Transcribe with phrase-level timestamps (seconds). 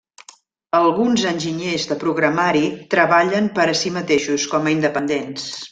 [0.77, 2.65] Alguns enginyers de programari
[2.97, 5.51] treballen per a si mateixos, com a independents.